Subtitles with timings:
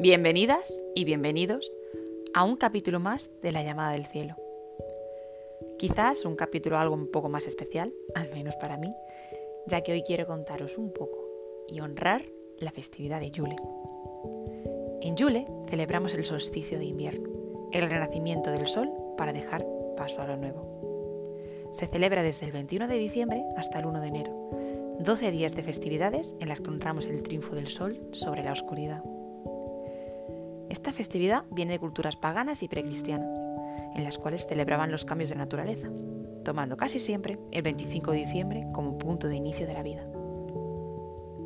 [0.00, 1.74] Bienvenidas y bienvenidos
[2.32, 4.36] a un capítulo más de La llamada del cielo.
[5.76, 8.94] Quizás un capítulo algo un poco más especial, al menos para mí,
[9.66, 11.18] ya que hoy quiero contaros un poco
[11.66, 12.22] y honrar
[12.58, 13.56] la festividad de Yule.
[15.00, 17.28] En Yule celebramos el solsticio de invierno,
[17.72, 21.66] el renacimiento del sol para dejar paso a lo nuevo.
[21.72, 24.50] Se celebra desde el 21 de diciembre hasta el 1 de enero,
[25.00, 29.02] 12 días de festividades en las que honramos el triunfo del sol sobre la oscuridad.
[30.70, 33.40] Esta festividad viene de culturas paganas y precristianas,
[33.94, 35.88] en las cuales celebraban los cambios de naturaleza,
[36.44, 40.04] tomando casi siempre el 25 de diciembre como punto de inicio de la vida.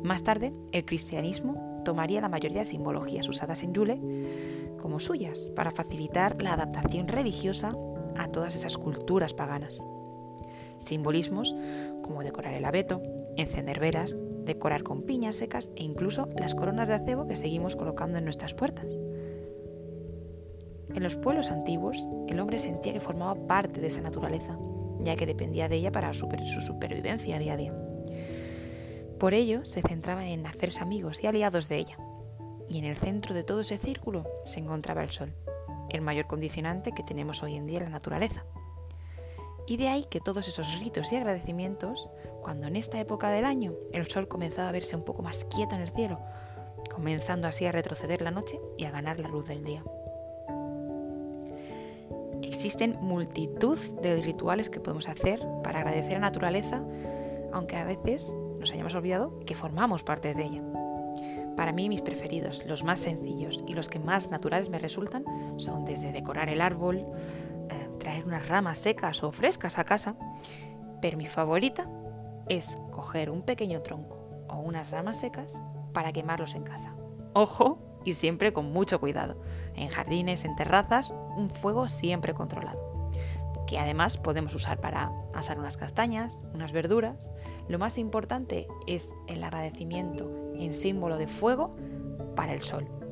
[0.03, 3.99] Más tarde, el cristianismo tomaría la mayoría de simbologías usadas en Yule
[4.81, 7.73] como suyas para facilitar la adaptación religiosa
[8.17, 9.83] a todas esas culturas paganas.
[10.79, 11.55] Simbolismos
[12.01, 13.01] como decorar el abeto,
[13.37, 18.17] encender velas, decorar con piñas secas e incluso las coronas de acebo que seguimos colocando
[18.17, 18.87] en nuestras puertas.
[20.93, 24.57] En los pueblos antiguos, el hombre sentía que formaba parte de esa naturaleza,
[25.01, 26.29] ya que dependía de ella para su
[26.61, 27.73] supervivencia día a día.
[29.19, 31.97] Por ello, se centraba en hacerse amigos y aliados de ella.
[32.69, 35.33] Y en el centro de todo ese círculo se encontraba el sol,
[35.89, 38.45] el mayor condicionante que tenemos hoy en día en la naturaleza.
[39.65, 42.09] Y de ahí que todos esos ritos y agradecimientos,
[42.41, 45.75] cuando en esta época del año el sol comenzaba a verse un poco más quieto
[45.75, 46.19] en el cielo,
[46.93, 49.83] comenzando así a retroceder la noche y a ganar la luz del día.
[52.41, 56.83] Existen multitud de rituales que podemos hacer para agradecer a la naturaleza,
[57.53, 60.61] aunque a veces nos hayamos olvidado que formamos parte de ella.
[61.55, 65.23] Para mí mis preferidos, los más sencillos y los que más naturales me resultan,
[65.57, 67.05] son desde decorar el árbol,
[68.03, 70.15] traer unas ramas secas o frescas a casa,
[71.01, 71.89] pero mi favorita
[72.49, 75.53] es coger un pequeño tronco o unas ramas secas
[75.93, 76.93] para quemarlos en casa.
[77.31, 79.41] Ojo, y siempre con mucho cuidado.
[79.75, 83.09] En jardines, en terrazas, un fuego siempre controlado.
[83.65, 87.33] Que además podemos usar para asar unas castañas, unas verduras.
[87.69, 91.77] Lo más importante es el agradecimiento en símbolo de fuego
[92.35, 93.02] para el sol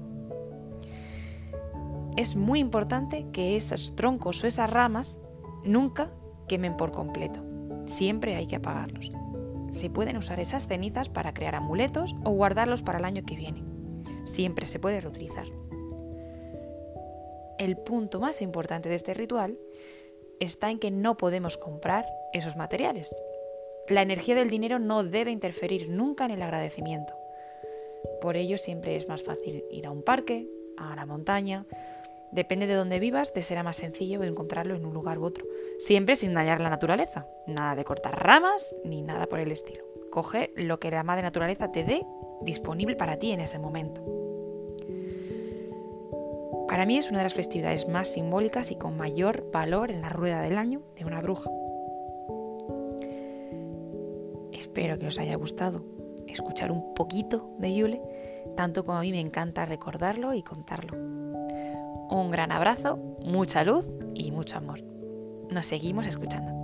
[2.18, 5.18] es muy importante que esos troncos o esas ramas
[5.64, 6.12] nunca
[6.48, 7.42] quemen por completo.
[7.86, 9.12] Siempre hay que apagarlos.
[9.70, 13.64] Se pueden usar esas cenizas para crear amuletos o guardarlos para el año que viene.
[14.26, 15.48] Siempre se puede reutilizar.
[17.58, 19.58] El punto más importante de este ritual
[20.40, 23.16] está en que no podemos comprar esos materiales.
[23.88, 27.14] La energía del dinero no debe interferir nunca en el agradecimiento.
[28.20, 31.66] Por ello siempre es más fácil ir a un parque, a la montaña
[32.32, 35.46] Depende de dónde vivas, te será más sencillo encontrarlo en un lugar u otro,
[35.80, 37.28] siempre sin dañar la naturaleza.
[37.46, 39.84] Nada de cortar ramas ni nada por el estilo.
[40.12, 42.06] Coge lo que la madre naturaleza te dé
[42.42, 44.02] disponible para ti en ese momento.
[46.68, 50.10] Para mí es una de las festividades más simbólicas y con mayor valor en la
[50.10, 51.50] rueda del año de una bruja.
[54.54, 55.84] Espero que os haya gustado
[56.28, 58.02] escuchar un poquito de Yule,
[58.56, 60.96] tanto como a mí me encanta recordarlo y contarlo.
[62.10, 64.82] Un gran abrazo, mucha luz y mucho amor.
[65.50, 66.61] Nos seguimos escuchando.